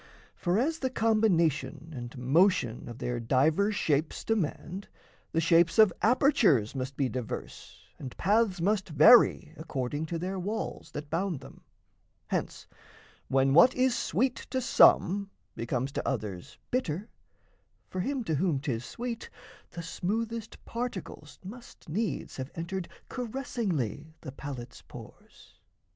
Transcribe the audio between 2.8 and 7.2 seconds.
of their divers shapes demand, The shapes of apertures must be